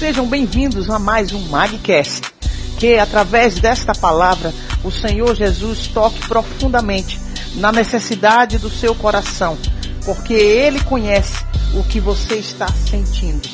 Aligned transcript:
Sejam 0.00 0.26
bem-vindos 0.26 0.88
a 0.88 0.98
mais 0.98 1.30
um 1.30 1.50
Magcast. 1.50 2.22
Que 2.78 2.94
através 2.94 3.60
desta 3.60 3.92
palavra 3.94 4.50
o 4.82 4.90
Senhor 4.90 5.36
Jesus 5.36 5.88
toque 5.88 6.26
profundamente 6.26 7.20
na 7.56 7.70
necessidade 7.70 8.56
do 8.56 8.70
seu 8.70 8.94
coração, 8.94 9.58
porque 10.06 10.32
Ele 10.32 10.82
conhece 10.84 11.44
o 11.78 11.84
que 11.86 12.00
você 12.00 12.36
está 12.36 12.66
sentindo. 12.68 13.46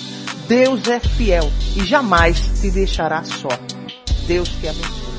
Deus 0.47 0.87
é 0.87 1.01
fiel 1.01 1.51
e 1.75 1.85
jamais 1.85 2.39
te 2.61 2.71
deixará 2.71 3.25
só. 3.25 3.49
Deus 4.29 4.49
te 4.49 4.69
abençoe. 4.69 5.17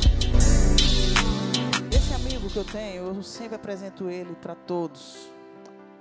Esse 1.91 2.13
amigo 2.13 2.49
que 2.49 2.57
eu 2.57 2.63
tenho, 2.63 3.07
eu 3.07 3.21
sempre 3.21 3.57
apresento 3.57 4.09
ele 4.09 4.33
para 4.41 4.55
todos, 4.55 5.29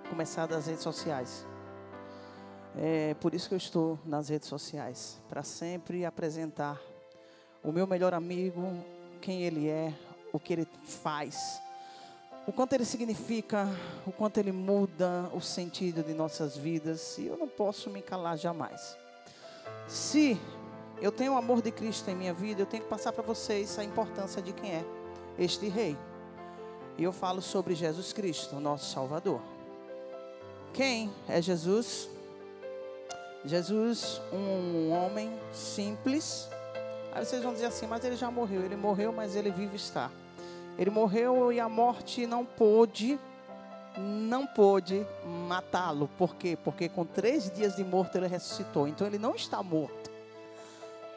começar 0.09 0.47
das 0.47 0.69
redes 0.69 0.85
sociais. 0.85 1.45
É 2.79 3.15
por 3.15 3.33
isso 3.35 3.49
que 3.49 3.55
eu 3.55 3.59
estou 3.59 3.99
nas 4.05 4.29
redes 4.29 4.49
sociais, 4.49 5.19
para 5.29 5.43
sempre 5.43 6.05
apresentar 6.05 6.79
o 7.65 7.73
meu 7.73 7.87
melhor 7.87 8.13
amigo, 8.13 8.71
quem 9.21 9.43
ele 9.43 9.67
é, 9.67 9.95
o 10.31 10.39
que 10.39 10.53
ele 10.53 10.69
faz, 10.85 11.61
o 12.47 12.53
quanto 12.53 12.75
ele 12.75 12.85
significa, 12.85 13.67
o 14.07 14.13
quanto 14.13 14.39
ele 14.39 14.53
muda 14.53 15.31
o 15.33 15.41
sentido 15.41 16.03
de 16.03 16.13
nossas 16.13 16.57
vidas, 16.57 17.17
e 17.17 17.27
eu 17.27 17.39
não 17.39 17.49
posso 17.49 17.89
me 17.89 18.03
calar 18.03 18.37
jamais. 18.37 18.97
Se 19.89 20.39
eu 21.01 21.11
tenho 21.11 21.33
o 21.33 21.37
amor 21.37 21.63
de 21.63 21.71
Cristo 21.71 22.11
em 22.11 22.15
minha 22.15 22.35
vida, 22.35 22.61
eu 22.61 22.67
tenho 22.67 22.83
que 22.83 22.91
passar 22.91 23.13
para 23.13 23.23
vocês 23.23 23.79
a 23.79 23.85
importância 23.85 24.43
de 24.43 24.53
quem 24.53 24.73
é 24.73 24.85
este 25.39 25.67
rei. 25.69 25.97
E 26.99 27.05
eu 27.05 27.13
falo 27.13 27.41
sobre 27.41 27.75
Jesus 27.75 28.13
Cristo, 28.13 28.61
nosso 28.61 28.93
Salvador. 28.93 29.41
Quem 30.73 31.11
é 31.27 31.41
Jesus? 31.41 32.09
Jesus, 33.47 34.21
um 34.33 34.91
homem 34.91 35.33
simples. 35.53 36.49
Aí 37.13 37.25
vocês 37.25 37.43
vão 37.43 37.53
dizer 37.53 37.67
assim, 37.67 37.87
mas 37.87 38.05
ele 38.05 38.17
já 38.17 38.31
morreu. 38.31 38.63
Ele 38.63 38.75
morreu, 38.75 39.13
mas 39.13 39.37
ele 39.37 39.51
vive 39.51 39.77
está. 39.77 40.11
Ele 40.77 40.91
morreu 40.91 41.53
e 41.53 41.61
a 41.61 41.69
morte 41.69 42.27
não 42.27 42.45
pôde, 42.45 43.19
não 43.97 44.47
pôde 44.47 45.07
matá-lo. 45.49 46.11
Por 46.19 46.35
quê? 46.35 46.59
Porque 46.63 46.89
com 46.89 47.05
três 47.05 47.49
dias 47.51 47.77
de 47.77 47.85
morto 47.85 48.17
ele 48.17 48.27
ressuscitou. 48.27 48.89
Então 48.89 49.07
ele 49.07 49.19
não 49.19 49.35
está 49.35 49.63
morto. 49.63 50.11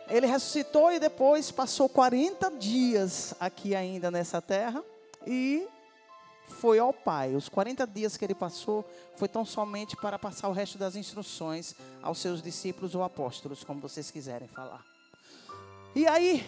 Ele 0.08 0.28
ressuscitou 0.28 0.92
e 0.92 1.00
depois 1.00 1.52
passou 1.52 1.90
40 1.90 2.52
dias 2.52 3.34
aqui 3.40 3.76
ainda 3.76 4.10
nessa 4.10 4.42
terra 4.42 4.84
e 5.26 5.68
foi 6.50 6.80
ao 6.80 6.92
Pai. 6.92 7.36
Os 7.36 7.48
40 7.48 7.88
dias 7.88 8.18
que 8.18 8.26
ele 8.26 8.36
passou 8.36 8.84
foi 9.16 9.28
tão 9.28 9.46
somente 9.46 9.96
para 9.96 10.20
passar 10.20 10.50
o 10.50 10.52
resto 10.52 10.78
das 10.78 10.96
instruções 10.96 11.76
aos 12.02 12.18
seus 12.18 12.42
discípulos 12.42 12.96
ou 12.96 13.04
apóstolos, 13.04 13.64
como 13.64 13.80
vocês 13.80 14.12
quiserem 14.12 14.48
falar. 14.48 14.84
E 15.96 16.06
aí, 16.08 16.46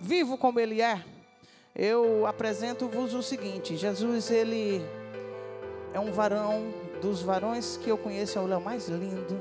vivo 0.00 0.36
como 0.36 0.60
ele 0.60 0.80
é, 0.80 1.04
eu 1.74 2.26
apresento-vos 2.26 3.14
o 3.14 3.22
seguinte: 3.22 3.76
Jesus, 3.76 4.30
ele 4.30 4.82
é 5.92 6.00
um 6.00 6.12
varão 6.12 6.72
dos 7.00 7.22
varões 7.22 7.76
que 7.76 7.88
eu 7.88 7.96
conheço, 7.96 8.38
ele 8.38 8.52
é 8.52 8.56
o 8.56 8.60
mais 8.60 8.88
lindo, 8.88 9.40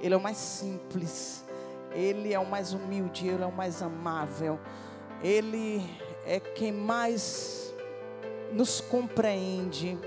ele 0.00 0.14
é 0.14 0.16
o 0.16 0.20
mais 0.20 0.36
simples, 0.36 1.44
ele 1.92 2.32
é 2.32 2.38
o 2.38 2.46
mais 2.46 2.72
humilde, 2.72 3.28
ele 3.28 3.42
é 3.42 3.46
o 3.46 3.52
mais 3.52 3.82
amável, 3.82 4.58
ele 5.22 5.82
é 6.24 6.40
quem 6.40 6.72
mais 6.72 7.61
nos 8.52 8.80
compreende, 8.80 9.98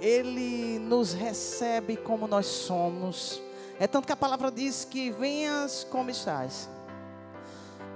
Ele 0.00 0.78
nos 0.78 1.12
recebe 1.12 1.96
como 1.96 2.26
nós 2.26 2.46
somos. 2.46 3.42
É 3.78 3.86
tanto 3.86 4.06
que 4.06 4.12
a 4.12 4.16
palavra 4.16 4.50
diz 4.50 4.84
que 4.84 5.10
venhas 5.10 5.84
como 5.84 6.10
estás. 6.10 6.68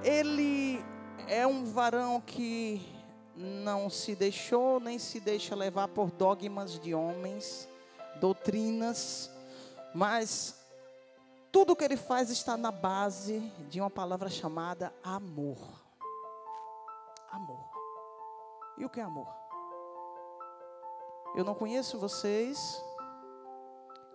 Ele 0.03 0.83
é 1.29 1.47
um 1.47 1.65
varão 1.65 2.21
que 2.21 2.95
não 3.37 3.91
se 3.91 4.15
deixou 4.15 4.79
nem 4.79 4.99
se 4.99 5.19
deixa 5.19 5.55
levar 5.55 5.89
por 5.89 6.11
dogmas 6.11 6.79
de 6.79 6.95
homens, 6.95 7.69
doutrinas, 8.21 9.31
mas 9.95 10.65
tudo 11.51 11.77
que 11.77 11.85
ele 11.85 11.97
faz 11.97 12.31
está 12.31 12.57
na 12.57 12.71
base 12.71 13.41
de 13.69 13.81
uma 13.81 13.91
palavra 13.91 14.29
chamada 14.29 14.93
amor. 15.03 15.59
Amor. 17.31 17.65
E 18.79 18.85
o 18.85 18.89
que 18.89 19.01
é 19.01 19.03
amor? 19.03 19.44
Eu 21.35 21.45
não 21.45 21.55
conheço 21.55 21.99
vocês, 21.99 22.81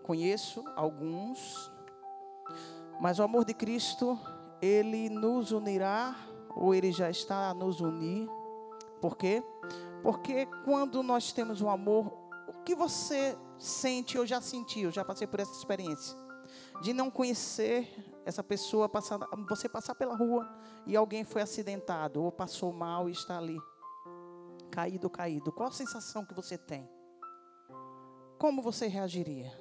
conheço 0.04 0.64
alguns, 0.76 1.70
mas 3.00 3.20
o 3.20 3.24
amor 3.24 3.44
de 3.44 3.54
Cristo, 3.54 4.18
ele 4.62 5.10
nos 5.10 5.52
unirá, 5.52 6.16
ou 6.56 6.74
ele 6.74 6.94
já 6.94 7.10
está 7.10 7.50
a 7.50 7.54
nos 7.54 7.82
unir. 7.82 8.30
Por 9.02 9.18
quê? 9.18 9.44
Porque 10.02 10.46
quando 10.64 11.04
nós 11.04 11.34
temos 11.34 11.62
um 11.62 11.70
amor, 11.70 12.12
o 12.48 12.54
que 12.64 12.74
você 12.74 13.38
sente, 13.58 14.16
eu 14.16 14.26
já 14.26 14.40
senti, 14.40 14.82
eu 14.82 14.92
já 14.92 15.04
passei 15.04 15.28
por 15.28 15.42
essa 15.42 15.52
experiência, 15.52 16.16
de 16.82 16.94
não 16.94 17.12
conhecer 17.12 17.88
essa 18.26 18.42
pessoa, 18.42 18.88
passar, 18.88 19.20
você 19.50 19.68
passar 19.68 19.94
pela 19.96 20.16
rua 20.16 20.50
e 20.86 20.96
alguém 20.96 21.26
foi 21.26 21.42
acidentado, 21.42 22.24
ou 22.24 22.32
passou 22.32 22.72
mal 22.72 23.10
e 23.10 23.12
está 23.12 23.38
ali, 23.38 23.58
caído, 24.72 25.10
caído. 25.10 25.52
Qual 25.52 25.68
a 25.68 25.74
sensação 25.74 26.26
que 26.26 26.34
você 26.34 26.58
tem? 26.58 26.90
Como 28.40 28.62
você 28.62 28.88
reagiria? 28.88 29.52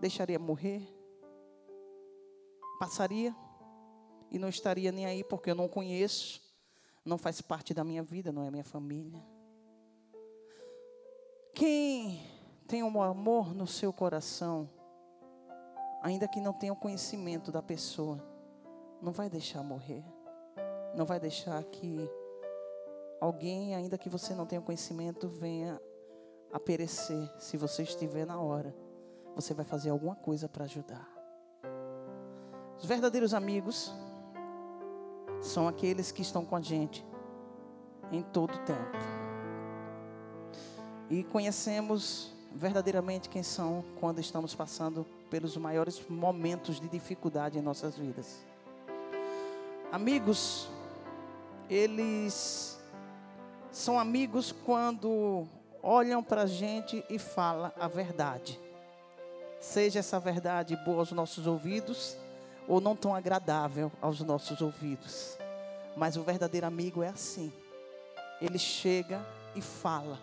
Deixaria 0.00 0.38
morrer? 0.38 0.88
Passaria? 2.80 3.36
E 4.30 4.38
não 4.38 4.48
estaria 4.48 4.90
nem 4.90 5.04
aí 5.04 5.22
porque 5.22 5.50
eu 5.50 5.54
não 5.54 5.68
conheço, 5.68 6.40
não 7.04 7.18
faz 7.18 7.42
parte 7.42 7.74
da 7.74 7.84
minha 7.84 8.02
vida, 8.02 8.32
não 8.32 8.42
é 8.42 8.50
minha 8.50 8.64
família. 8.64 9.22
Quem 11.54 12.22
tem 12.66 12.82
um 12.82 13.02
amor 13.02 13.54
no 13.54 13.66
seu 13.66 13.92
coração, 13.92 14.70
ainda 16.02 16.26
que 16.26 16.40
não 16.40 16.54
tenha 16.54 16.72
o 16.72 16.76
conhecimento 16.76 17.52
da 17.52 17.60
pessoa, 17.60 18.18
não 19.02 19.12
vai 19.12 19.28
deixar 19.28 19.62
morrer. 19.62 20.02
Não 20.96 21.04
vai 21.04 21.20
deixar 21.20 21.62
que 21.64 22.08
alguém, 23.20 23.74
ainda 23.74 23.98
que 23.98 24.08
você 24.08 24.34
não 24.34 24.46
tenha 24.46 24.62
conhecimento, 24.62 25.28
venha 25.28 25.78
a 26.52 26.58
perecer, 26.58 27.30
se 27.38 27.56
você 27.56 27.82
estiver 27.82 28.26
na 28.26 28.40
hora, 28.40 28.74
você 29.34 29.54
vai 29.54 29.64
fazer 29.64 29.90
alguma 29.90 30.14
coisa 30.14 30.48
para 30.48 30.64
ajudar. 30.64 31.08
Os 32.78 32.86
verdadeiros 32.86 33.34
amigos 33.34 33.92
são 35.40 35.68
aqueles 35.68 36.10
que 36.10 36.22
estão 36.22 36.44
com 36.44 36.56
a 36.56 36.60
gente 36.60 37.04
em 38.10 38.22
todo 38.22 38.58
tempo. 38.64 38.98
E 41.08 41.24
conhecemos 41.24 42.32
verdadeiramente 42.52 43.28
quem 43.28 43.42
são 43.42 43.84
quando 44.00 44.20
estamos 44.20 44.54
passando 44.54 45.06
pelos 45.28 45.56
maiores 45.56 46.02
momentos 46.08 46.80
de 46.80 46.88
dificuldade 46.88 47.58
em 47.58 47.62
nossas 47.62 47.96
vidas. 47.96 48.44
Amigos, 49.92 50.68
eles 51.68 52.78
são 53.70 53.98
amigos 53.98 54.52
quando 54.52 55.46
olham 55.82 56.22
para 56.22 56.42
a 56.42 56.46
gente 56.46 57.04
e 57.08 57.18
falam 57.18 57.72
a 57.78 57.88
verdade. 57.88 58.58
Seja 59.60 59.98
essa 59.98 60.18
verdade 60.18 60.76
boa 60.84 61.00
aos 61.00 61.12
nossos 61.12 61.46
ouvidos 61.46 62.16
ou 62.66 62.80
não 62.80 62.96
tão 62.96 63.14
agradável 63.14 63.90
aos 64.00 64.20
nossos 64.20 64.60
ouvidos. 64.60 65.36
Mas 65.96 66.16
o 66.16 66.22
verdadeiro 66.22 66.66
amigo 66.66 67.02
é 67.02 67.08
assim. 67.08 67.52
Ele 68.40 68.58
chega 68.58 69.24
e 69.54 69.60
fala 69.60 70.18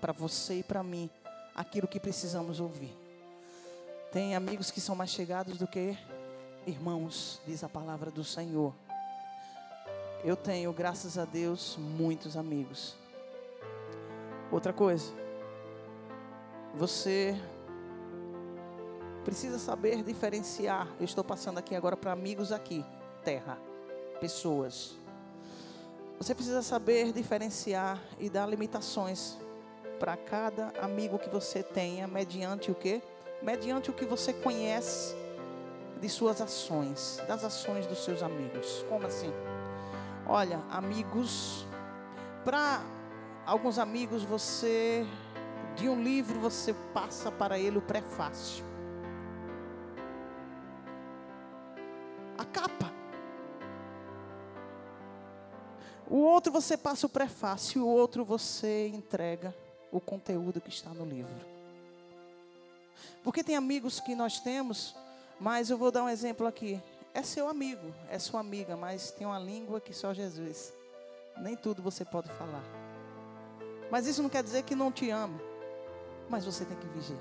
para 0.00 0.12
você 0.12 0.58
e 0.58 0.62
para 0.62 0.82
mim 0.82 1.08
aquilo 1.54 1.88
que 1.88 2.00
precisamos 2.00 2.60
ouvir. 2.60 2.94
Tem 4.12 4.34
amigos 4.34 4.70
que 4.70 4.80
são 4.80 4.94
mais 4.94 5.10
chegados 5.10 5.56
do 5.56 5.66
que 5.66 5.96
irmãos, 6.66 7.40
diz 7.46 7.64
a 7.64 7.68
palavra 7.68 8.10
do 8.10 8.24
Senhor. 8.24 8.74
Eu 10.22 10.36
tenho, 10.36 10.72
graças 10.72 11.18
a 11.18 11.24
Deus, 11.24 11.76
muitos 11.78 12.36
amigos. 12.36 12.96
Outra 14.50 14.72
coisa, 14.72 15.12
você 16.74 17.36
precisa 19.24 19.58
saber 19.58 20.02
diferenciar. 20.02 20.88
Eu 20.98 21.04
estou 21.04 21.24
passando 21.24 21.58
aqui 21.58 21.74
agora 21.74 21.96
para 21.96 22.12
amigos 22.12 22.52
aqui, 22.52 22.84
terra, 23.24 23.58
pessoas. 24.20 24.96
Você 26.18 26.34
precisa 26.34 26.62
saber 26.62 27.12
diferenciar 27.12 28.00
e 28.18 28.30
dar 28.30 28.46
limitações 28.46 29.36
para 29.98 30.16
cada 30.16 30.72
amigo 30.80 31.18
que 31.18 31.28
você 31.28 31.62
tenha, 31.62 32.06
mediante 32.06 32.70
o 32.70 32.74
que? 32.74 33.02
Mediante 33.42 33.90
o 33.90 33.92
que 33.92 34.04
você 34.04 34.32
conhece 34.32 35.14
de 36.00 36.08
suas 36.08 36.40
ações, 36.40 37.20
das 37.26 37.44
ações 37.44 37.86
dos 37.86 38.04
seus 38.04 38.22
amigos. 38.22 38.84
Como 38.88 39.06
assim? 39.06 39.32
Olha, 40.26 40.60
amigos, 40.70 41.66
para 42.44 42.82
Alguns 43.46 43.78
amigos 43.78 44.22
você 44.22 45.06
de 45.76 45.88
um 45.88 46.02
livro 46.02 46.40
você 46.40 46.74
passa 46.92 47.30
para 47.30 47.58
ele 47.58 47.78
o 47.78 47.82
prefácio. 47.82 48.74
capa. 52.54 52.92
O 56.06 56.18
outro 56.18 56.52
você 56.52 56.76
passa 56.76 57.06
o 57.06 57.08
prefácio, 57.08 57.82
o 57.82 57.88
outro 57.88 58.24
você 58.24 58.86
entrega 58.88 59.54
o 59.90 60.00
conteúdo 60.00 60.60
que 60.60 60.68
está 60.68 60.90
no 60.90 61.04
livro. 61.04 61.34
Porque 63.24 63.42
tem 63.42 63.56
amigos 63.56 63.98
que 64.00 64.14
nós 64.14 64.38
temos, 64.38 64.94
mas 65.40 65.70
eu 65.70 65.78
vou 65.78 65.90
dar 65.90 66.04
um 66.04 66.08
exemplo 66.08 66.46
aqui. 66.46 66.80
É 67.12 67.22
seu 67.22 67.48
amigo, 67.48 67.92
é 68.08 68.18
sua 68.18 68.40
amiga, 68.40 68.76
mas 68.76 69.10
tem 69.10 69.26
uma 69.26 69.38
língua 69.38 69.80
que 69.80 69.92
só 69.92 70.12
Jesus. 70.12 70.72
Nem 71.38 71.56
tudo 71.56 71.82
você 71.82 72.04
pode 72.04 72.28
falar. 72.32 72.83
Mas 73.90 74.06
isso 74.06 74.22
não 74.22 74.28
quer 74.28 74.42
dizer 74.42 74.62
que 74.62 74.74
não 74.74 74.90
te 74.90 75.10
ama. 75.10 75.38
Mas 76.28 76.44
você 76.44 76.64
tem 76.64 76.76
que 76.76 76.86
vigiar. 76.88 77.18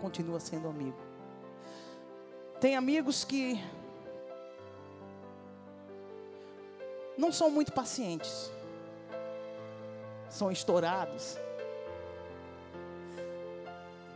Continua 0.00 0.40
sendo 0.40 0.68
amigo. 0.68 0.96
Tem 2.60 2.76
amigos 2.76 3.24
que 3.24 3.62
não 7.16 7.32
são 7.32 7.50
muito 7.50 7.72
pacientes. 7.72 8.50
São 10.28 10.50
estourados. 10.50 11.36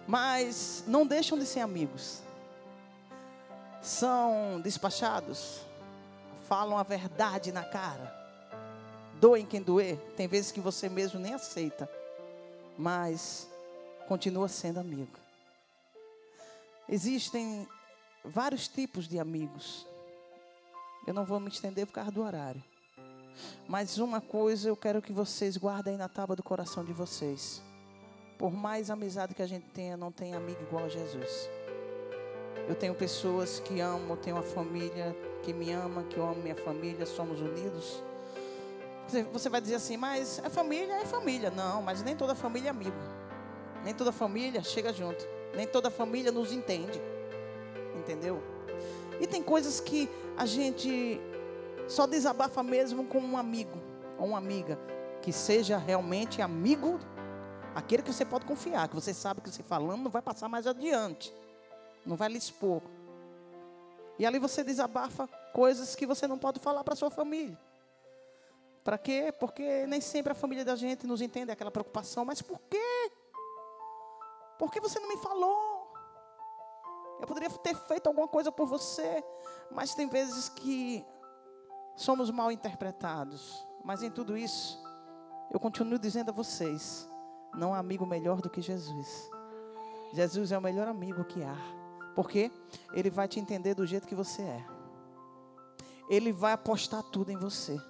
Mas 0.06 0.84
não 0.86 1.06
deixam 1.06 1.38
de 1.38 1.46
ser 1.46 1.60
amigos. 1.60 2.20
São 3.80 4.60
despachados. 4.60 5.62
Falam 6.48 6.76
a 6.76 6.82
verdade 6.82 7.50
na 7.50 7.64
cara. 7.64 8.21
Doem 9.22 9.46
quem 9.46 9.62
doer. 9.62 9.96
Tem 10.16 10.26
vezes 10.26 10.50
que 10.50 10.58
você 10.58 10.88
mesmo 10.88 11.20
nem 11.20 11.32
aceita. 11.32 11.88
Mas 12.76 13.48
continua 14.08 14.48
sendo 14.48 14.80
amigo. 14.80 15.16
Existem 16.88 17.68
vários 18.24 18.66
tipos 18.66 19.06
de 19.06 19.20
amigos. 19.20 19.86
Eu 21.06 21.14
não 21.14 21.24
vou 21.24 21.38
me 21.38 21.48
estender 21.48 21.86
por 21.86 21.92
causa 21.92 22.10
do 22.10 22.20
horário. 22.20 22.60
Mas 23.68 23.96
uma 23.98 24.20
coisa 24.20 24.68
eu 24.68 24.76
quero 24.76 25.00
que 25.00 25.12
vocês 25.12 25.56
guardem 25.56 25.96
na 25.96 26.08
tábua 26.08 26.34
do 26.34 26.42
coração 26.42 26.84
de 26.84 26.92
vocês. 26.92 27.62
Por 28.36 28.50
mais 28.50 28.90
amizade 28.90 29.36
que 29.36 29.42
a 29.42 29.46
gente 29.46 29.68
tenha, 29.68 29.96
não 29.96 30.10
tem 30.10 30.34
amigo 30.34 30.60
igual 30.64 30.86
a 30.86 30.88
Jesus. 30.88 31.48
Eu 32.68 32.74
tenho 32.74 32.92
pessoas 32.92 33.60
que 33.60 33.78
amo, 33.78 34.16
tenho 34.16 34.34
uma 34.34 34.42
família 34.42 35.16
que 35.44 35.52
me 35.52 35.70
ama, 35.70 36.02
que 36.02 36.16
eu 36.16 36.26
amo 36.26 36.42
minha 36.42 36.56
família, 36.56 37.06
somos 37.06 37.40
unidos. 37.40 38.02
Você 39.32 39.48
vai 39.48 39.60
dizer 39.60 39.74
assim, 39.74 39.96
mas 39.96 40.40
a 40.44 40.48
família 40.48 40.94
é 40.94 41.04
família. 41.04 41.50
Não, 41.50 41.82
mas 41.82 42.02
nem 42.02 42.16
toda 42.16 42.34
família 42.34 42.68
é 42.68 42.70
amigo. 42.70 42.96
Nem 43.84 43.94
toda 43.94 44.12
família 44.12 44.62
chega 44.62 44.92
junto. 44.92 45.26
Nem 45.54 45.66
toda 45.66 45.90
família 45.90 46.32
nos 46.32 46.52
entende. 46.52 47.00
Entendeu? 47.96 48.42
E 49.20 49.26
tem 49.26 49.42
coisas 49.42 49.80
que 49.80 50.08
a 50.36 50.46
gente 50.46 51.20
só 51.88 52.06
desabafa 52.06 52.62
mesmo 52.62 53.04
com 53.04 53.18
um 53.18 53.36
amigo 53.36 53.78
ou 54.18 54.28
uma 54.28 54.38
amiga 54.38 54.78
que 55.20 55.32
seja 55.32 55.78
realmente 55.78 56.42
amigo, 56.42 56.98
aquele 57.74 58.02
que 58.02 58.12
você 58.12 58.24
pode 58.24 58.44
confiar, 58.44 58.88
que 58.88 58.94
você 58.94 59.14
sabe 59.14 59.40
que 59.40 59.50
você 59.50 59.62
falando 59.62 60.02
não 60.02 60.10
vai 60.10 60.22
passar 60.22 60.48
mais 60.48 60.66
adiante, 60.66 61.32
não 62.04 62.16
vai 62.16 62.28
lhe 62.28 62.38
expor. 62.38 62.82
E 64.18 64.26
ali 64.26 64.38
você 64.38 64.64
desabafa 64.64 65.28
coisas 65.52 65.94
que 65.94 66.06
você 66.06 66.26
não 66.26 66.38
pode 66.38 66.60
falar 66.60 66.82
para 66.82 66.96
sua 66.96 67.10
família. 67.10 67.58
Para 68.84 68.98
quê? 68.98 69.32
Porque 69.38 69.86
nem 69.86 70.00
sempre 70.00 70.32
a 70.32 70.34
família 70.34 70.64
da 70.64 70.74
gente 70.74 71.06
nos 71.06 71.20
entende 71.20 71.50
aquela 71.50 71.70
preocupação. 71.70 72.24
Mas 72.24 72.42
por 72.42 72.58
quê? 72.68 73.12
Por 74.58 74.70
que 74.70 74.80
você 74.80 74.98
não 74.98 75.08
me 75.08 75.16
falou? 75.18 75.92
Eu 77.20 77.26
poderia 77.26 77.50
ter 77.50 77.76
feito 77.76 78.08
alguma 78.08 78.26
coisa 78.26 78.50
por 78.50 78.66
você, 78.66 79.22
mas 79.70 79.94
tem 79.94 80.08
vezes 80.08 80.48
que 80.48 81.04
somos 81.96 82.30
mal 82.30 82.50
interpretados. 82.50 83.64
Mas 83.84 84.02
em 84.02 84.10
tudo 84.10 84.36
isso, 84.36 84.82
eu 85.50 85.60
continuo 85.60 85.98
dizendo 85.98 86.30
a 86.30 86.32
vocês: 86.32 87.08
não 87.54 87.74
há 87.74 87.78
amigo 87.78 88.04
melhor 88.04 88.40
do 88.40 88.50
que 88.50 88.60
Jesus. 88.60 89.30
Jesus 90.12 90.50
é 90.52 90.58
o 90.58 90.62
melhor 90.62 90.88
amigo 90.88 91.24
que 91.24 91.42
há. 91.42 91.56
Porque 92.14 92.50
ele 92.92 93.08
vai 93.08 93.28
te 93.28 93.38
entender 93.38 93.74
do 93.74 93.86
jeito 93.86 94.06
que 94.06 94.14
você 94.14 94.42
é. 94.42 94.64
Ele 96.08 96.32
vai 96.32 96.52
apostar 96.52 97.02
tudo 97.04 97.30
em 97.30 97.36
você. 97.36 97.80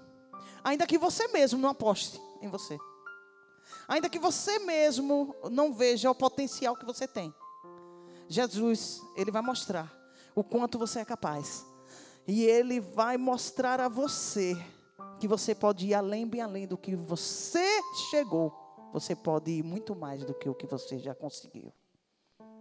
Ainda 0.64 0.86
que 0.86 0.98
você 0.98 1.28
mesmo 1.28 1.58
não 1.58 1.70
aposte 1.70 2.20
em 2.40 2.48
você. 2.48 2.78
Ainda 3.88 4.08
que 4.08 4.18
você 4.18 4.58
mesmo 4.60 5.34
não 5.50 5.72
veja 5.72 6.10
o 6.10 6.14
potencial 6.14 6.76
que 6.76 6.84
você 6.84 7.06
tem. 7.06 7.34
Jesus, 8.28 9.00
ele 9.16 9.30
vai 9.30 9.42
mostrar 9.42 9.92
o 10.34 10.42
quanto 10.42 10.78
você 10.78 11.00
é 11.00 11.04
capaz. 11.04 11.66
E 12.26 12.44
Ele 12.44 12.80
vai 12.80 13.16
mostrar 13.16 13.80
a 13.80 13.88
você 13.88 14.56
que 15.18 15.28
você 15.28 15.54
pode 15.54 15.86
ir 15.86 15.94
além, 15.94 16.26
bem 16.26 16.40
além 16.40 16.66
do 16.66 16.76
que 16.76 16.94
você 16.94 17.66
chegou. 18.10 18.52
Você 18.92 19.14
pode 19.14 19.50
ir 19.50 19.62
muito 19.62 19.94
mais 19.94 20.24
do 20.24 20.34
que 20.34 20.48
o 20.48 20.54
que 20.54 20.66
você 20.66 20.98
já 20.98 21.14
conseguiu. 21.14 21.72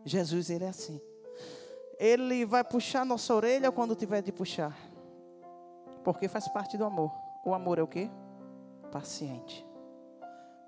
Jesus, 0.05 0.49
Ele 0.49 0.63
é 0.63 0.69
assim. 0.69 0.99
Ele 1.99 2.45
vai 2.45 2.63
puxar 2.63 3.05
nossa 3.05 3.33
orelha 3.35 3.71
quando 3.71 3.95
tiver 3.95 4.21
de 4.21 4.31
puxar. 4.31 4.75
Porque 6.03 6.27
faz 6.27 6.47
parte 6.47 6.77
do 6.77 6.85
amor. 6.85 7.11
O 7.43 7.55
amor 7.55 7.79
é 7.79 7.81
o 7.81 7.87
quê? 7.87 8.07
Paciente. 8.91 9.65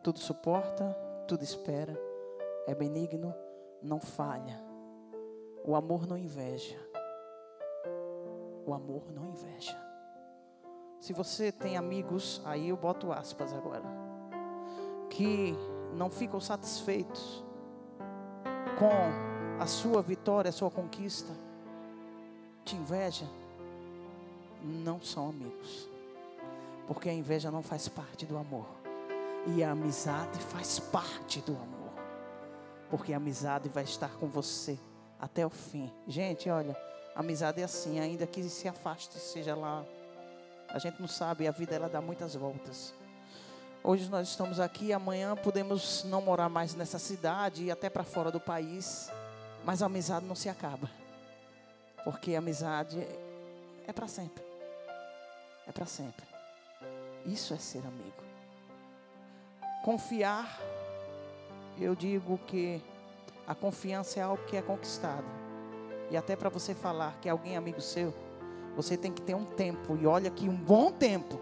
Tudo 0.01 0.17
suporta, 0.17 0.97
tudo 1.27 1.43
espera. 1.43 1.95
É 2.65 2.73
benigno, 2.73 3.33
não 3.81 3.99
falha. 3.99 4.59
O 5.63 5.75
amor 5.75 6.07
não 6.07 6.17
inveja. 6.17 6.77
O 8.65 8.73
amor 8.73 9.11
não 9.11 9.29
inveja. 9.29 9.77
Se 10.99 11.13
você 11.13 11.51
tem 11.51 11.77
amigos, 11.77 12.41
aí 12.43 12.69
eu 12.69 12.77
boto 12.77 13.11
aspas 13.11 13.53
agora, 13.53 13.83
que 15.09 15.53
não 15.93 16.09
ficam 16.09 16.39
satisfeitos 16.39 17.43
com 18.79 19.61
a 19.61 19.67
sua 19.67 20.01
vitória, 20.01 20.49
a 20.49 20.53
sua 20.53 20.71
conquista, 20.71 21.31
te 22.65 22.75
inveja, 22.75 23.27
não 24.63 25.01
são 25.01 25.29
amigos. 25.29 25.92
Porque 26.87 27.09
a 27.09 27.13
inveja 27.13 27.49
não 27.49 27.63
faz 27.63 27.87
parte 27.87 28.25
do 28.25 28.37
amor. 28.37 28.67
E 29.47 29.63
a 29.63 29.71
amizade 29.71 30.39
faz 30.39 30.79
parte 30.79 31.41
do 31.41 31.53
amor. 31.53 31.93
Porque 32.89 33.13
a 33.13 33.17
amizade 33.17 33.69
vai 33.69 33.83
estar 33.83 34.09
com 34.17 34.27
você 34.27 34.77
até 35.19 35.45
o 35.45 35.49
fim. 35.49 35.91
Gente, 36.07 36.49
olha, 36.49 36.77
Amizade 37.15 37.61
é 37.61 37.63
assim, 37.63 37.99
ainda 37.99 38.25
que 38.25 38.41
se 38.49 38.67
afaste, 38.67 39.19
seja 39.19 39.55
lá. 39.55 39.85
A 40.69 40.79
gente 40.79 40.99
não 40.99 41.07
sabe, 41.07 41.47
a 41.47 41.51
vida 41.51 41.75
ela 41.75 41.87
dá 41.87 42.01
muitas 42.01 42.33
voltas. 42.33 42.93
Hoje 43.83 44.09
nós 44.09 44.29
estamos 44.29 44.59
aqui, 44.59 44.91
amanhã 44.91 45.35
podemos 45.35 46.03
não 46.05 46.21
morar 46.21 46.49
mais 46.49 46.73
nessa 46.73 46.97
cidade 46.97 47.65
e 47.65 47.71
até 47.71 47.87
para 47.87 48.03
fora 48.03 48.31
do 48.31 48.39
país, 48.39 49.11
mas 49.63 49.83
a 49.83 49.85
amizade 49.85 50.25
não 50.25 50.33
se 50.33 50.49
acaba. 50.49 50.89
Porque 52.03 52.33
a 52.33 52.39
amizade 52.39 52.99
é 53.85 53.93
para 53.93 54.07
sempre. 54.07 54.43
É 55.67 55.71
para 55.71 55.85
sempre. 55.85 56.32
Isso 57.25 57.53
é 57.53 57.57
ser 57.57 57.79
amigo. 57.79 58.23
Confiar, 59.83 60.59
eu 61.79 61.95
digo 61.95 62.37
que 62.47 62.81
a 63.47 63.53
confiança 63.53 64.19
é 64.19 64.23
algo 64.23 64.43
que 64.45 64.55
é 64.55 64.61
conquistado. 64.61 65.25
E 66.09 66.17
até 66.17 66.35
para 66.35 66.49
você 66.49 66.73
falar 66.73 67.17
que 67.21 67.29
alguém 67.29 67.55
é 67.55 67.57
amigo 67.57 67.81
seu, 67.81 68.13
você 68.75 68.97
tem 68.97 69.11
que 69.11 69.21
ter 69.21 69.35
um 69.35 69.45
tempo. 69.45 69.97
E 69.99 70.05
olha 70.05 70.29
que 70.29 70.47
um 70.47 70.55
bom 70.55 70.91
tempo. 70.91 71.39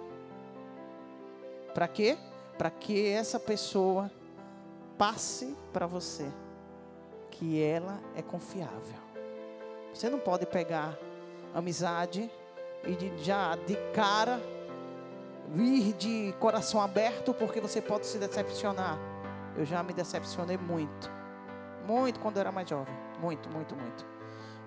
Para 1.74 1.88
quê? 1.88 2.18
Para 2.58 2.70
que 2.70 3.08
essa 3.08 3.40
pessoa 3.40 4.12
passe 4.98 5.56
para 5.74 5.88
você 5.88 6.32
que 7.32 7.62
ela 7.62 8.00
é 8.16 8.22
confiável. 8.22 9.00
Você 9.94 10.10
não 10.10 10.20
pode 10.20 10.46
pegar 10.46 10.98
amizade 11.54 12.30
e 12.86 12.96
de, 12.96 13.24
já 13.24 13.56
de 13.56 13.76
cara 13.94 14.40
vir 15.52 15.94
de 15.94 16.34
coração 16.40 16.82
aberto 16.82 17.34
porque 17.34 17.60
você 17.60 17.82
pode 17.82 18.08
se 18.08 18.18
decepcionar. 18.18 18.98
Eu 19.56 19.66
já 19.66 19.84
me 19.84 19.94
decepcionei 19.94 20.58
muito. 20.58 21.12
Muito 21.86 22.20
quando 22.20 22.38
eu 22.38 22.42
era 22.42 22.52
mais 22.52 22.70
jovem. 22.70 22.94
Muito, 23.20 23.50
muito, 23.50 23.76
muito. 23.76 24.06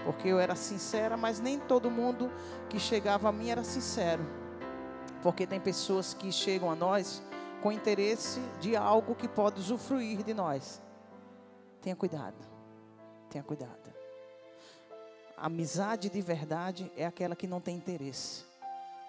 Porque 0.05 0.29
eu 0.29 0.39
era 0.39 0.55
sincera, 0.55 1.17
mas 1.17 1.41
nem 1.41 1.59
todo 1.59 1.91
mundo 1.91 2.31
que 2.69 2.79
chegava 2.79 3.29
a 3.31 3.33
mim 3.33 3.49
era 3.49 3.65
sincero. 3.65 4.25
Porque 5.23 5.47
tem 5.47 5.59
pessoas 5.59 6.13
que 6.13 6.31
chegam 6.31 6.71
a 6.71 6.75
nós 6.75 7.23
com 7.63 7.73
interesse 7.73 8.41
de 8.61 8.77
algo 8.77 9.15
que 9.15 9.27
pode 9.27 9.59
usufruir 9.59 10.23
de 10.23 10.35
nós. 10.35 10.83
Tenha 11.81 11.97
cuidado. 11.97 12.37
Tenha 13.31 13.43
cuidado. 13.43 13.73
amizade 15.37 16.09
de 16.11 16.21
verdade 16.21 16.93
é 16.97 17.07
aquela 17.07 17.35
que 17.35 17.47
não 17.47 17.61
tem 17.61 17.75
interesse. 17.75 18.45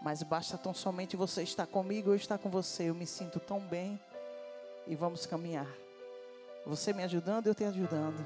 Mas 0.06 0.22
basta 0.22 0.56
tão 0.56 0.72
somente 0.72 1.18
você 1.18 1.42
estar 1.42 1.66
comigo, 1.66 2.12
eu 2.12 2.16
estar 2.16 2.38
com 2.38 2.48
você. 2.48 2.92
Eu 2.92 2.94
me 2.94 3.08
sinto 3.08 3.40
tão 3.40 3.60
bem 3.60 4.00
e 4.86 4.96
vamos 4.96 5.26
caminhar. 5.26 5.68
Você 6.64 6.94
me 6.94 7.04
ajudando, 7.04 7.48
eu 7.48 7.56
te 7.56 7.64
ajudando 7.64 8.24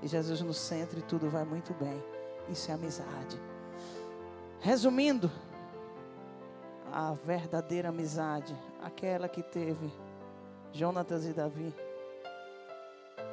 e 0.00 0.06
Jesus 0.06 0.40
no 0.42 0.54
centro 0.54 1.00
e 1.00 1.02
tudo 1.02 1.28
vai 1.28 1.42
muito 1.42 1.74
bem. 1.74 2.00
Isso 2.48 2.70
é 2.70 2.74
amizade. 2.74 3.36
Resumindo, 4.60 5.28
a 6.92 7.14
verdadeira 7.14 7.88
amizade, 7.88 8.56
aquela 8.80 9.28
que 9.28 9.42
teve 9.42 9.92
Jonatas 10.72 11.26
e 11.26 11.32
Davi, 11.32 11.74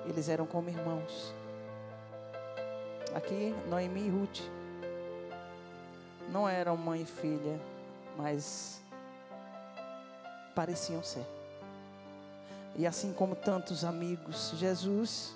eles 0.07 0.27
eram 0.27 0.47
como 0.47 0.69
irmãos. 0.69 1.35
Aqui, 3.13 3.53
Noemi 3.69 4.07
e 4.07 4.09
Ruth 4.09 4.58
não 6.31 6.47
eram 6.47 6.77
mãe 6.77 7.01
e 7.01 7.05
filha, 7.05 7.59
mas 8.17 8.81
pareciam 10.55 11.03
ser. 11.03 11.25
E 12.75 12.85
assim 12.85 13.13
como 13.13 13.35
tantos 13.35 13.83
amigos, 13.83 14.53
Jesus, 14.57 15.33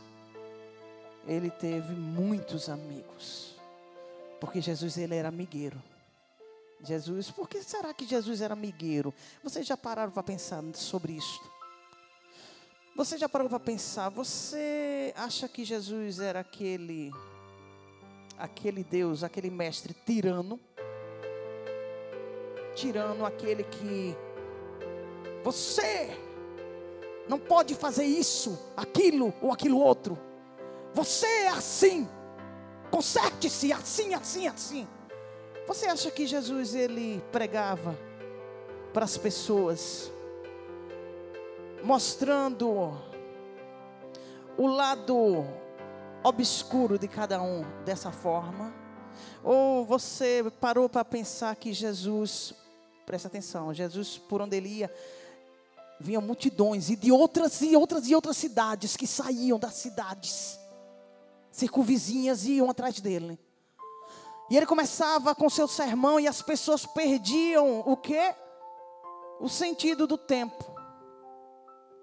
ele 1.28 1.50
teve 1.50 1.94
muitos 1.94 2.70
amigos. 2.70 3.56
Porque 4.40 4.62
Jesus, 4.62 4.98
ele 4.98 5.16
era 5.16 5.30
amigueiro. 5.30 5.82
Jesus, 6.84 7.32
por 7.32 7.48
que 7.48 7.64
será 7.64 7.94
que 7.94 8.06
Jesus 8.06 8.42
era 8.42 8.54
amigueiro? 8.54 9.14
Vocês 9.42 9.66
já 9.66 9.78
pararam 9.78 10.12
para 10.12 10.22
pensar 10.22 10.62
sobre 10.74 11.14
isso? 11.14 11.42
Você 12.96 13.18
já 13.18 13.28
parou 13.28 13.50
para 13.50 13.60
pensar? 13.60 14.10
Você 14.10 15.14
acha 15.16 15.48
que 15.48 15.66
Jesus 15.66 16.20
era 16.20 16.42
aquele 16.42 17.12
aquele 18.38 18.84
Deus, 18.84 19.24
aquele 19.24 19.50
mestre 19.50 19.96
tirano? 20.06 20.60
Tirano 22.76 23.26
aquele 23.26 23.64
que 23.64 24.16
você 25.44 26.18
não 27.28 27.40
pode 27.40 27.76
fazer 27.76 28.04
isso, 28.04 28.60
aquilo 28.76 29.34
ou 29.42 29.52
aquilo 29.52 29.80
outro. 29.80 30.18
Você 30.94 31.26
é 31.26 31.48
assim. 31.50 32.08
Conserte-se 32.92 33.74
assim, 33.74 34.14
assim, 34.14 34.48
assim. 34.48 34.88
Você 35.68 35.86
acha 35.86 36.12
que 36.12 36.28
Jesus 36.28 36.76
ele 36.76 37.24
pregava 37.32 37.98
para 38.94 39.06
as 39.06 39.18
pessoas, 39.18 40.12
mostrando 41.84 42.94
o 44.58 44.68
lado 44.68 45.46
obscuro 46.24 47.00
de 47.00 47.08
cada 47.08 47.42
um 47.42 47.66
dessa 47.84 48.12
forma? 48.12 48.74
Ou 49.44 49.86
você 49.86 50.46
parou 50.60 50.88
para 50.88 51.04
pensar 51.04 51.56
que 51.56 51.74
Jesus, 51.74 52.54
presta 53.06 53.28
atenção, 53.28 53.74
Jesus 53.74 54.18
por 54.18 54.42
onde 54.42 54.58
ele 54.58 54.70
ia, 54.70 54.94
vinham 56.00 56.22
multidões 56.22 56.90
e 56.90 56.96
de 56.96 57.12
outras 57.12 57.62
e 57.62 57.76
outras 57.76 58.08
e 58.08 58.16
outras 58.16 58.38
cidades 58.38 58.98
que 58.98 59.08
saíam 59.08 59.60
das 59.60 59.76
cidades 59.76 60.60
circunvizinhas 61.54 62.46
iam 62.46 62.70
atrás 62.70 63.00
dele. 63.00 63.40
E 64.50 64.58
ele 64.58 64.66
começava 64.66 65.34
com 65.34 65.50
seu 65.50 65.68
sermão 65.68 66.20
e 66.20 66.28
as 66.28 66.42
pessoas 66.42 66.86
perdiam 66.86 67.80
o 67.82 67.96
que? 67.96 68.36
O 69.40 69.48
sentido 69.48 70.06
do 70.06 70.18
tempo. 70.18 70.66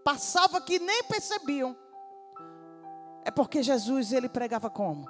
Passava 0.04 0.60
que 0.60 0.78
nem 0.78 1.02
percebiam. 1.04 1.76
É 3.24 3.30
porque 3.30 3.62
Jesus 3.62 4.12
ele 4.12 4.28
pregava 4.28 4.70
como? 4.70 5.06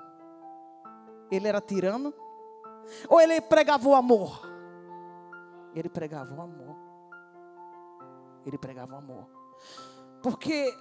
Ele 1.31 1.47
era 1.47 1.61
tirano? 1.61 2.13
Ou 3.09 3.21
ele 3.21 3.41
pregava 3.41 3.89
o 3.89 3.95
amor? 3.95 4.50
Ele 5.75 5.89
pregava 5.89 6.35
o 6.35 6.41
amor. 6.41 6.77
Ele 8.45 8.59
pregava 8.59 8.95
o 8.95 8.99
amor. 8.99 9.27
Porque 10.23 10.75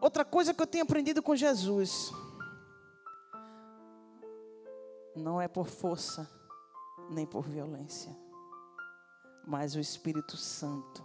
outra 0.00 0.24
coisa 0.24 0.54
que 0.54 0.62
eu 0.62 0.66
tenho 0.66 0.84
aprendido 0.84 1.22
com 1.22 1.34
Jesus 1.34 2.12
não 5.14 5.40
é 5.40 5.48
por 5.48 5.66
força 5.66 6.28
nem 7.10 7.26
por 7.26 7.42
violência, 7.42 8.16
mas 9.46 9.74
o 9.74 9.80
Espírito 9.80 10.36
Santo 10.36 11.04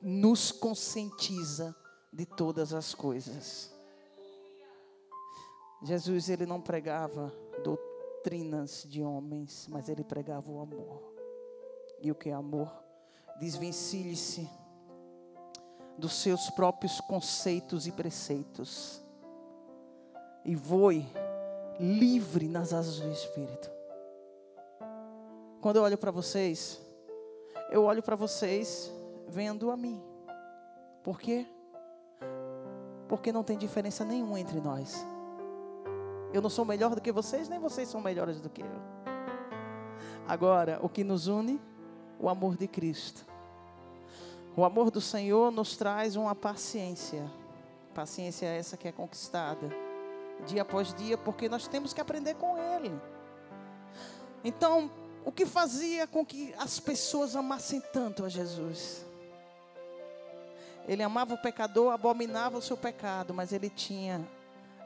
nos 0.00 0.52
conscientiza 0.52 1.74
de 2.12 2.24
todas 2.24 2.72
as 2.72 2.94
coisas. 2.94 3.72
Jesus 5.82 6.28
ele 6.28 6.46
não 6.46 6.60
pregava 6.60 7.32
doutrinas 7.64 8.84
de 8.88 9.02
homens, 9.02 9.66
mas 9.68 9.88
ele 9.88 10.04
pregava 10.04 10.50
o 10.50 10.60
amor. 10.60 11.09
E 12.00 12.10
o 12.10 12.14
que 12.14 12.30
é 12.30 12.32
amor? 12.32 12.72
Desvencilhe-se 13.38 14.48
dos 15.98 16.14
seus 16.14 16.48
próprios 16.50 17.00
conceitos 17.02 17.86
e 17.86 17.92
preceitos 17.92 19.02
e 20.44 20.54
voe 20.54 21.06
livre 21.78 22.48
nas 22.48 22.72
asas 22.72 22.98
do 23.00 23.10
Espírito. 23.10 23.70
Quando 25.60 25.76
eu 25.76 25.82
olho 25.82 25.98
para 25.98 26.10
vocês, 26.10 26.80
eu 27.70 27.84
olho 27.84 28.02
para 28.02 28.16
vocês 28.16 28.90
vendo 29.28 29.70
a 29.70 29.76
mim. 29.76 30.02
Por 31.02 31.20
quê? 31.20 31.46
Porque 33.08 33.32
não 33.32 33.42
tem 33.42 33.58
diferença 33.58 34.04
nenhuma 34.04 34.40
entre 34.40 34.60
nós. 34.60 35.04
Eu 36.32 36.40
não 36.40 36.50
sou 36.50 36.64
melhor 36.64 36.94
do 36.94 37.00
que 37.00 37.12
vocês, 37.12 37.48
nem 37.48 37.58
vocês 37.58 37.88
são 37.88 38.00
melhores 38.00 38.40
do 38.40 38.48
que 38.48 38.62
eu. 38.62 38.90
Agora, 40.26 40.78
o 40.82 40.88
que 40.88 41.02
nos 41.02 41.26
une? 41.26 41.60
O 42.20 42.28
amor 42.28 42.56
de 42.56 42.68
Cristo. 42.68 43.24
O 44.56 44.64
amor 44.64 44.90
do 44.90 45.00
Senhor 45.00 45.50
nos 45.50 45.76
traz 45.76 46.16
uma 46.16 46.34
paciência. 46.34 47.30
Paciência 47.94 48.46
é 48.46 48.58
essa 48.58 48.76
que 48.76 48.86
é 48.86 48.92
conquistada 48.92 49.70
dia 50.46 50.62
após 50.62 50.94
dia, 50.94 51.18
porque 51.18 51.48
nós 51.48 51.66
temos 51.66 51.92
que 51.92 52.00
aprender 52.00 52.34
com 52.34 52.56
Ele. 52.56 52.92
Então, 54.42 54.90
o 55.24 55.30
que 55.30 55.44
fazia 55.44 56.06
com 56.06 56.24
que 56.24 56.54
as 56.58 56.80
pessoas 56.80 57.36
amassem 57.36 57.80
tanto 57.92 58.24
a 58.24 58.28
Jesus? 58.28 59.04
Ele 60.88 61.02
amava 61.02 61.34
o 61.34 61.38
pecador, 61.38 61.92
abominava 61.92 62.58
o 62.58 62.62
seu 62.62 62.76
pecado, 62.76 63.34
mas 63.34 63.52
ele 63.52 63.68
tinha 63.68 64.26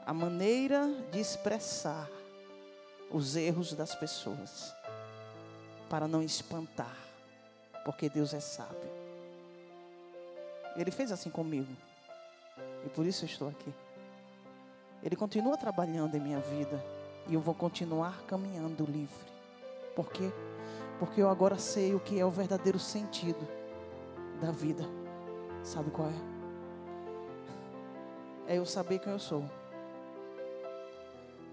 a 0.05 0.13
maneira 0.13 0.87
de 1.11 1.19
expressar 1.19 2.09
os 3.09 3.35
erros 3.35 3.73
das 3.73 3.95
pessoas, 3.95 4.73
para 5.89 6.07
não 6.07 6.21
espantar, 6.21 6.97
porque 7.85 8.09
Deus 8.09 8.33
é 8.33 8.41
sábio. 8.41 8.89
Ele 10.75 10.91
fez 10.91 11.09
assim 11.13 11.29
comigo, 11.29 11.71
e 12.85 12.89
por 12.89 13.05
isso 13.05 13.23
eu 13.23 13.29
estou 13.29 13.47
aqui. 13.47 13.73
Ele 15.01 15.15
continua 15.15 15.55
trabalhando 15.55 16.15
em 16.15 16.19
minha 16.19 16.39
vida. 16.39 16.83
E 17.27 17.33
eu 17.33 17.39
vou 17.39 17.55
continuar 17.55 18.21
caminhando 18.27 18.85
livre. 18.85 19.25
Por 19.95 20.11
quê? 20.11 20.31
Porque 20.99 21.21
eu 21.21 21.29
agora 21.29 21.57
sei 21.57 21.95
o 21.95 21.99
que 21.99 22.19
é 22.19 22.25
o 22.25 22.29
verdadeiro 22.29 22.79
sentido 22.79 23.47
da 24.39 24.51
vida. 24.51 24.83
Sabe 25.63 25.89
qual 25.91 26.09
é? 26.09 26.13
É 28.53 28.57
eu 28.57 28.65
saber 28.65 28.99
quem 28.99 29.11
eu 29.11 29.19
sou. 29.19 29.43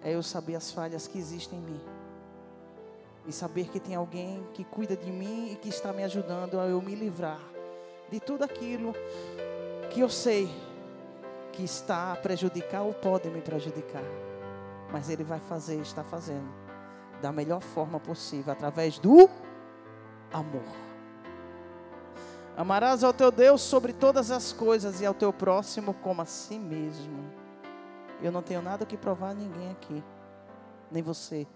É 0.03 0.15
eu 0.15 0.23
saber 0.23 0.57
as 0.57 0.71
falhas 0.71 1.07
que 1.07 1.19
existem 1.19 1.59
em 1.59 1.62
mim. 1.62 1.81
E 3.26 3.33
saber 3.33 3.69
que 3.69 3.79
tem 3.79 3.95
alguém 3.95 4.47
que 4.52 4.64
cuida 4.64 4.97
de 4.97 5.11
mim 5.11 5.52
e 5.52 5.57
que 5.57 5.69
está 5.69 5.93
me 5.93 6.02
ajudando 6.02 6.59
a 6.59 6.67
eu 6.67 6.81
me 6.83 6.95
livrar 6.95 7.41
de 8.11 8.21
tudo 8.21 8.43
aquilo 8.43 8.95
que 9.91 10.00
eu 10.00 10.09
sei 10.09 10.50
que 11.52 11.62
está 11.62 12.12
a 12.12 12.17
prejudicar 12.17 12.83
ou 12.83 12.93
pode 12.93 13.29
me 13.31 13.41
prejudicar. 13.41 14.02
Mas 14.91 15.09
Ele 15.09 15.23
vai 15.23 15.38
fazer, 15.41 15.76
está 15.81 16.02
fazendo, 16.02 16.49
da 17.21 17.31
melhor 17.31 17.61
forma 17.61 18.00
possível, 18.00 18.52
através 18.52 18.99
do 18.99 19.29
amor. 20.33 20.62
Amarás 22.57 23.02
ao 23.02 23.12
teu 23.12 23.31
Deus 23.31 23.62
sobre 23.62 23.93
todas 23.93 24.31
as 24.31 24.52
coisas 24.52 25.00
e 25.00 25.07
ao 25.07 25.14
teu 25.14 25.33
próximo 25.33 25.95
como 25.95 26.21
a 26.21 26.26
si 26.26 26.59
mesmo. 26.59 27.33
Eu 28.21 28.31
não 28.31 28.43
tenho 28.43 28.61
nada 28.61 28.85
que 28.85 28.97
provar 28.97 29.31
a 29.31 29.35
ninguém 29.35 29.71
aqui, 29.71 30.05
nem 30.91 31.02
você 31.02 31.47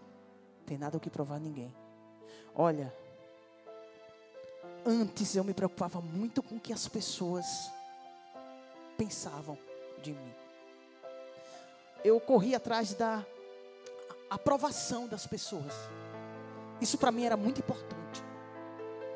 tem 0.67 0.77
nada 0.77 0.99
que 0.99 1.09
provar 1.09 1.37
a 1.37 1.39
ninguém. 1.39 1.73
Olha, 2.55 2.93
antes 4.85 5.37
eu 5.37 5.45
me 5.45 5.55
preocupava 5.55 6.01
muito 6.01 6.43
com 6.43 6.57
o 6.57 6.61
que 6.61 6.73
as 6.73 6.89
pessoas 6.89 7.71
pensavam 8.99 9.57
de 10.03 10.13
mim. 10.13 10.35
Eu 12.05 12.21
corri 12.21 12.55
atrás 12.55 12.95
da 12.95 13.25
aprovação 14.29 15.07
das 15.07 15.27
pessoas. 15.27 15.73
Isso 16.81 16.99
para 16.99 17.13
mim 17.13 17.25
era 17.25 17.37
muito 17.37 17.61
importante. 17.61 18.25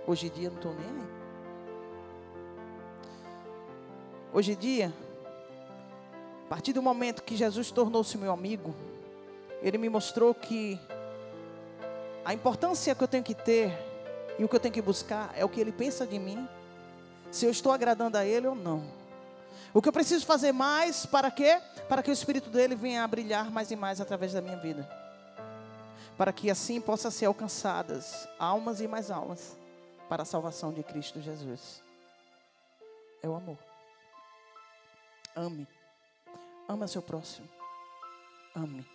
Hoje 0.07 0.29
em 0.29 0.31
dia 0.31 0.47
eu 0.47 0.53
não 0.53 0.59
estou 0.59 0.75
nem 0.75 0.87
aí. 0.87 1.11
Hoje 4.33 4.53
em 4.53 4.57
dia, 4.57 4.95
a 6.47 6.49
partir 6.49 6.73
do 6.73 6.81
momento 6.81 7.23
que 7.23 7.37
Jesus 7.37 7.73
tornou-se 7.73 8.17
meu 8.17 8.33
amigo, 8.33 8.75
ele 9.61 9.77
me 9.77 9.89
mostrou 9.89 10.33
que 10.35 10.79
a 12.25 12.35
importância 12.35 12.95
que 12.95 13.03
eu 13.03 13.09
tenho 13.09 13.25
que 13.25 13.35
ter 13.35 13.73
e 14.39 14.45
o 14.45 14.49
que 14.49 14.57
eu 14.57 14.61
tenho 14.61 14.75
que 14.75 14.83
buscar 14.83 15.33
é 15.37 15.45
o 15.45 15.49
que 15.49 15.61
ele 15.61 15.73
pensa 15.73 16.07
de 16.07 16.19
mim, 16.19 16.49
se 17.31 17.47
eu 17.47 17.51
estou 17.51 17.73
agradando 17.73 18.17
a 18.17 18.25
ele 18.25 18.47
ou 18.47 18.55
não. 18.55 18.83
O 19.73 19.81
que 19.81 19.89
eu 19.89 19.93
preciso 19.93 20.27
fazer 20.27 20.53
mais 20.53 21.07
para 21.07 21.31
quê? 21.31 21.61
Para 21.89 22.03
que 22.03 22.11
o 22.11 22.13
Espírito 22.13 22.51
dele 22.51 22.75
venha 22.75 23.05
a 23.05 23.09
brilhar 23.09 23.51
mais 23.51 23.71
e 23.71 23.77
mais 23.77 24.01
através 24.01 24.33
da 24.33 24.41
minha 24.41 24.57
vida. 24.57 24.89
para 26.21 26.35
que 26.35 26.51
assim 26.51 26.83
possa 26.83 27.11
ser 27.11 27.25
alcançadas 27.25 28.29
almas 28.39 28.83
e 28.83 28.87
mais 28.87 29.11
almas 29.11 29.57
para 30.07 30.23
a 30.23 30.27
salvação 30.27 30.71
de 30.71 30.83
Cristo 30.83 31.19
Jesus. 31.19 31.83
É 33.23 33.29
o 33.29 33.35
amor. 33.35 33.57
Ame. 35.35 35.67
Ama 36.69 36.87
seu 36.87 37.01
próximo. 37.01 37.49
Ame. 38.55 38.87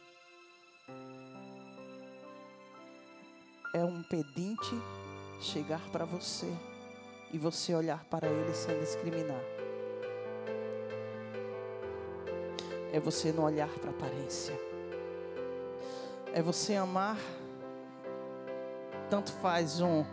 É 3.76 3.84
um 3.84 4.02
pedinte 4.02 4.74
chegar 5.38 5.82
para 5.92 6.06
você 6.06 6.50
e 7.34 7.38
você 7.38 7.76
olhar 7.76 8.06
para 8.06 8.26
ele 8.26 8.54
sem 8.54 8.80
discriminar. 8.80 9.44
É 12.94 13.02
você 13.02 13.34
não 13.34 13.44
olhar 13.44 13.68
para 13.68 13.90
aparência. 13.90 14.58
É 16.34 16.42
você 16.42 16.76
amar. 16.76 17.18
Tanto 19.10 19.34
faz 19.34 19.82
um 19.82 20.06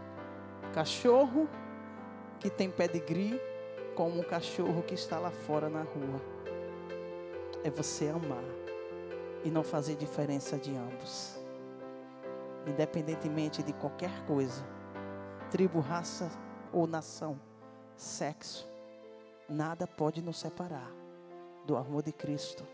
cachorro 0.75 1.49
que 2.41 2.51
tem 2.51 2.69
pedigree 2.69 3.41
como 3.95 4.19
um 4.19 4.25
cachorro 4.25 4.83
que 4.83 4.95
está 4.95 5.21
lá 5.21 5.31
fora 5.31 5.69
na 5.69 5.83
rua. 5.83 6.21
É 7.63 7.71
você 7.71 8.09
amar 8.09 8.43
e 9.45 9.53
não 9.53 9.63
fazer 9.63 9.95
diferença 9.95 10.59
de 10.59 10.75
ambos. 10.75 11.42
Independentemente 12.67 13.63
de 13.63 13.73
qualquer 13.73 14.25
coisa, 14.25 14.65
tribo, 15.51 15.81
raça 15.81 16.31
ou 16.73 16.87
nação, 16.87 17.39
sexo, 17.97 18.69
nada 19.49 19.87
pode 19.87 20.23
nos 20.23 20.39
separar 20.39 20.91
do 21.67 21.77
amor 21.77 22.03
de 22.03 22.13
Cristo, 22.13 22.67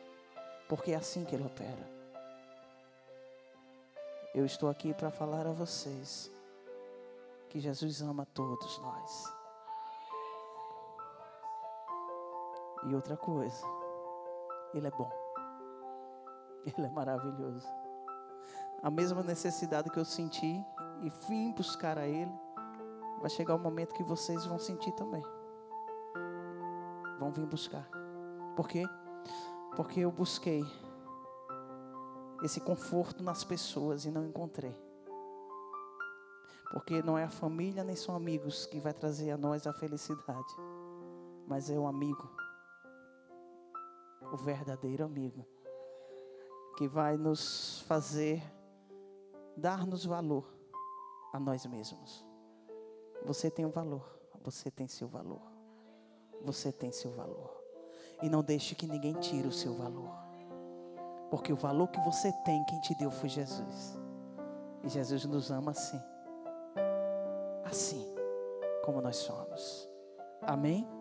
porque 0.69 0.93
é 0.93 0.97
assim 0.97 1.25
que 1.25 1.35
Ele 1.35 1.45
opera. 1.45 1.99
Eu 4.35 4.45
estou 4.45 4.69
aqui 4.69 4.93
para 4.93 5.11
falar 5.11 5.47
a 5.47 5.53
vocês 5.53 6.31
que 7.49 7.59
Jesus 7.59 8.03
ama 8.03 8.27
todos 8.27 8.79
nós. 8.79 9.25
E 12.87 12.95
outra 12.95 13.17
coisa, 13.17 13.67
Ele 14.73 14.87
é 14.87 14.91
bom, 14.91 15.11
Ele 16.65 16.87
é 16.87 16.91
maravilhoso. 16.91 17.67
A 18.83 18.91
mesma 18.91 19.23
necessidade 19.23 19.91
que 19.91 19.99
eu 19.99 20.05
senti 20.05 20.65
e 21.03 21.11
vim 21.29 21.53
buscar 21.53 21.99
a 21.99 22.07
Ele, 22.07 22.33
vai 23.21 23.31
chegar 23.31 23.55
o 23.55 23.59
momento 23.59 23.95
que 23.95 24.03
vocês 24.03 24.47
vão 24.47 24.59
sentir 24.59 24.93
também. 24.93 25.23
Vão 27.19 27.33
vir 27.33 27.47
buscar. 27.47 27.89
Por 28.57 28.69
quê? 28.69 28.85
Porque 29.75 30.01
eu 30.01 30.11
busquei 30.11 30.65
esse 32.43 32.61
conforto 32.61 33.23
nas 33.23 33.45
pessoas 33.45 34.05
e 34.05 34.11
não 34.11 34.25
encontrei. 34.25 34.75
Porque 36.73 37.03
não 37.03 37.17
é 37.19 37.25
a 37.25 37.31
família 37.31 37.83
nem 37.83 37.97
são 37.97 38.15
amigos 38.15 38.67
que 38.67 38.79
vai 38.79 38.93
trazer 38.93 39.31
a 39.31 39.37
nós 39.37 39.67
a 39.67 39.73
felicidade, 39.73 40.55
mas 41.47 41.71
é 41.71 41.79
o 41.79 41.87
amigo, 41.87 42.31
o 44.33 44.37
verdadeiro 44.37 45.05
amigo, 45.05 45.47
que 46.77 46.87
vai 46.87 47.17
nos 47.17 47.81
fazer 47.89 48.43
dar-nos 49.59 50.05
valor 50.05 50.49
a 51.33 51.39
nós 51.39 51.67
mesmos. 51.67 52.25
Você 53.25 53.51
tem 53.51 53.67
um 53.67 53.71
valor, 53.71 54.19
você 54.43 54.71
tem 54.71 54.87
seu 54.87 55.09
valor, 55.09 55.43
você 56.43 56.73
tem 56.73 56.93
seu 56.93 57.13
valor. 57.13 57.57
E 58.23 58.29
não 58.29 58.43
deixe 58.43 58.75
que 58.75 58.87
ninguém 58.87 59.15
tire 59.15 59.47
o 59.47 59.53
seu 59.53 59.75
valor. 59.75 60.11
Porque 61.31 61.53
o 61.53 61.57
valor 61.57 61.89
que 61.89 62.01
você 62.01 62.33
tem, 62.45 62.65
quem 62.65 62.81
te 62.81 62.95
deu 62.95 63.11
foi 63.11 63.29
Jesus. 63.29 63.99
E 64.83 64.89
Jesus 64.89 65.25
nos 65.27 65.51
ama 65.51 65.73
assim. 65.73 66.01
Assim 67.65 68.15
como 68.85 69.03
nós 69.03 69.17
somos. 69.17 69.89
Amém? 70.41 70.98